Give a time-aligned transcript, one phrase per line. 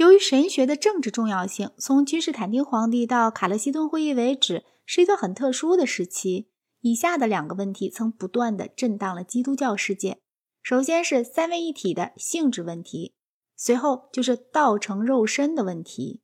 [0.00, 6.48] 由于神学的政治重要性，从君士坦丁皇帝到卡勒西顿会议为止，是一段很特殊的时期。
[6.80, 10.22] 以下的两个问题曾不断的震荡了基督教世界：
[10.62, 13.12] 首先是三位一体的性质问题，
[13.54, 16.22] 随后就是道成肉身的问题。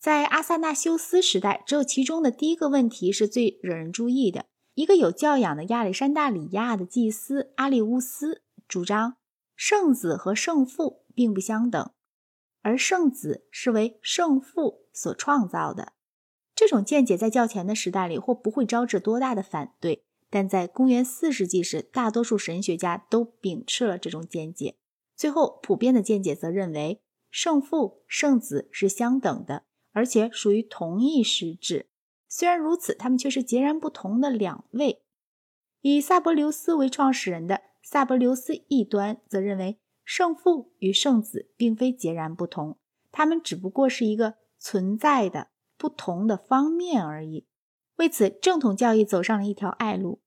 [0.00, 4.46] 在阿萨纳修斯时代，只有其中的第一个问题是最惹人注意的。
[4.72, 9.16] 一个有教养的亚历山大里亚的祭司阿里乌斯主张，
[9.54, 11.90] 圣子和圣父并不相等。
[12.62, 15.94] 而圣子是为圣父所创造的，
[16.54, 24.76] 这种见解在较前的时代里或不会招致多大的反对，但在公元四世纪时，大多数神学家都秉持了这种见解。
[25.16, 31.88] 最后，普遍的见解则认为圣父、圣子是相等的，而且属于同一实质。
[32.28, 35.02] 虽然如此，他们却是截然不同的两位。
[35.80, 39.78] 以萨博留斯为创始人的萨博留斯异端则认为。
[40.12, 42.78] 圣父与圣子并非截然不同，
[43.12, 47.46] 他们只不过是一个存在的不同的方面而已。
[47.98, 50.20] 为此，正统教义走上了一条爱路。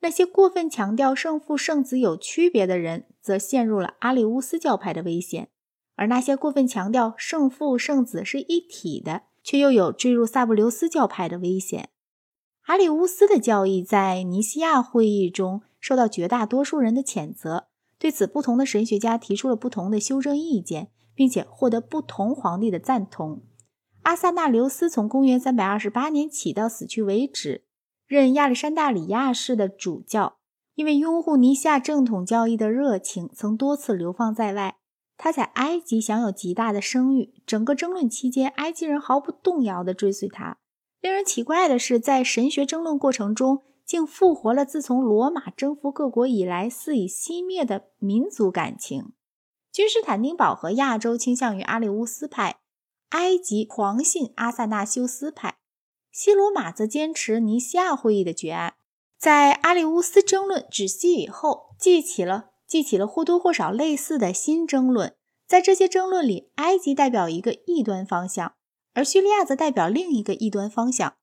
[0.00, 5.44] 那些过分强调圣父圣子有区别的人，则陷入了阿里乌斯教派的危险；
[5.94, 11.90] 而那些过分强调圣父圣子是一体的，却又有坠入萨布留斯教派的危险。
[12.62, 17.68] 阿里乌斯的教义在尼西亚会议中受到绝大多数人的谴责。
[18.02, 23.42] 对此，不同的神学家提出了不同的修正意见，并且获得不同皇帝的赞同。
[24.02, 27.64] 阿萨纳留斯从公元328年起到死去为止，
[28.08, 30.38] 任亚历山大里亚市的主教。
[30.74, 34.78] 因为拥护尼西亚正统教义的热情，曾多次流放在外。
[35.16, 40.56] 他在埃及享有极大的声誉，整个争论期间，埃及人毫不动摇地追随他。
[41.00, 49.12] 令人奇怪的是，在神学争论过程中，竟复活了自从罗马征服各国以来似已熄灭的民族感情。
[49.72, 52.60] 君士坦丁堡和亚洲倾向于阿里乌斯派，
[53.10, 55.56] 埃及狂信阿萨纳修斯派，
[56.10, 58.74] 西罗马则坚持尼西亚会议的决案。
[59.18, 65.14] 在阿里乌斯争论止息以后，记起了记起了或多或少类似的新争论。
[65.46, 68.54] 在这些争论里，埃及代表一个异端方向，
[68.94, 71.14] 而叙利亚则代表另一个异端方向。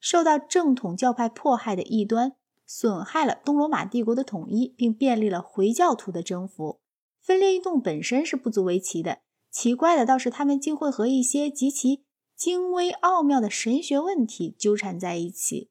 [0.00, 2.34] 受到正统教派迫害的异端，
[2.66, 6.80] 损害了东罗马帝国的统一，并便利了回教徒的征服。
[7.20, 9.18] 分裂运动本身是不足为奇的，
[9.50, 12.04] 奇怪的倒是他们竟会和一些极其
[12.36, 15.70] 精微奥妙的神学问题纠缠在一起。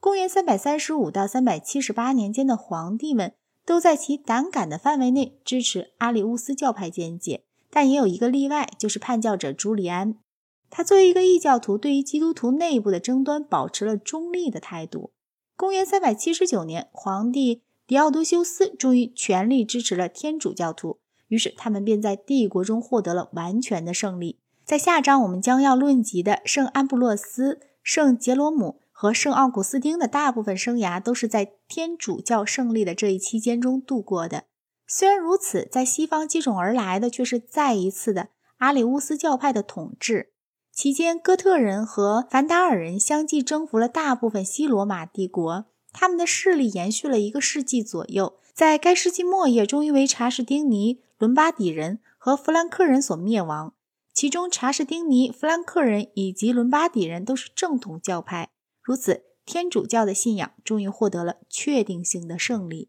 [0.00, 3.34] 公元335到378年间的皇帝们
[3.66, 10.18] 都在其胆敢的范围内支持阿里乌斯教派见解，但也有一个例外，就是叛教者朱利安。
[10.70, 15.12] 他作为一个异教徒，对于基督徒内部的争端保持了中立的态度。
[15.56, 20.98] 公元379年，皇帝狄奥多修斯终于全力支持了天主教徒，
[21.28, 24.38] 于是他们便在帝国中获得了完全的胜利。
[24.64, 34.44] 在下章我们将要论及的圣安布洛斯、圣杰罗姆和圣奥古斯丁的大部分生涯，都是在天主教胜利的这一期间中度过的。
[34.86, 40.32] 虽然如此，在西方接踵而来的却是再一次的阿里乌斯教派的统治。
[40.80, 48.38] 期间，哥特人和凡达尔人相继征服了大部分西罗马帝国，他们的势力延续了一个世纪左右。
[48.54, 53.74] 在该世纪末叶，终于为查士丁尼、伦巴底人和弗兰克人所灭亡。
[54.12, 58.50] 其中，查士丁尼、弗兰克人以及伦巴底人都是正统教派，
[58.80, 62.88] 如此，天主教的信仰终于获得了确定性的胜利。